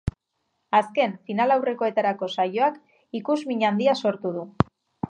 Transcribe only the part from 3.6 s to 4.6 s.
handia sortu du.